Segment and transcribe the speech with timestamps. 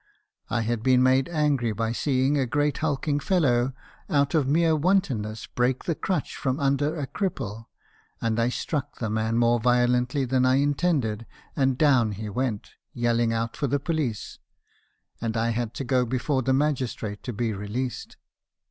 [0.49, 3.73] I had been made angry by seeing a great hulking fellow,
[4.09, 7.65] out of mere wantonness, break the crutch from under a cripple;
[8.19, 13.31] and I struck the man more violently than I intended, and down he went, yelling
[13.31, 14.39] out for the police,
[15.21, 18.17] and I had to go before the magistrate to be released.